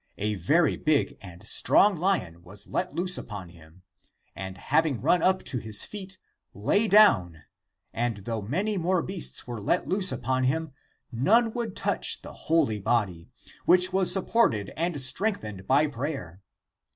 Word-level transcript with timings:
A 0.17 0.33
very 0.33 0.77
big 0.77 1.15
and 1.21 1.45
strong 1.45 1.95
lion 1.95 2.41
was 2.41 2.65
let 2.67 2.91
loose 2.95 3.19
upon 3.19 3.49
him, 3.49 3.83
and 4.35 4.57
having 4.57 4.99
run 4.99 5.21
up 5.21 5.43
to 5.43 5.59
his 5.59 5.83
feet, 5.83 6.17
lay 6.55 6.87
down, 6.87 7.43
and 7.93 8.17
though 8.25 8.41
many 8.41 8.77
more 8.79 9.03
beasts 9.03 9.45
were 9.45 9.61
let 9.61 9.87
loose 9.87 10.11
upon 10.11 10.45
him, 10.45 10.71
none 11.11 11.53
would 11.53 11.75
touch 11.75 12.23
the 12.23 12.33
holy 12.33 12.79
body, 12.79 13.29
which 13.65 13.93
was 13.93 14.11
supported 14.11 14.73
and 14.75 14.99
strengthened 14.99 15.67
by 15.67 15.85
prayer. 15.85 16.41